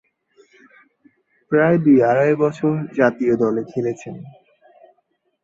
প্রায় 1.51 1.77
দুই-আড়াই 1.83 2.33
বছর 2.43 2.73
জাতীয় 2.97 3.33
দলে 3.43 3.61
খেলছেন। 3.71 4.15